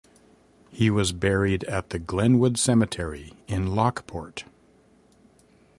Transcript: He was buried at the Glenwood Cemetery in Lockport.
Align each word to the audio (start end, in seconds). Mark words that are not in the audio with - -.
He 0.71 0.89
was 0.89 1.11
buried 1.11 1.63
at 1.65 1.91
the 1.91 1.99
Glenwood 1.99 2.57
Cemetery 2.57 3.33
in 3.47 3.75
Lockport. 3.75 4.45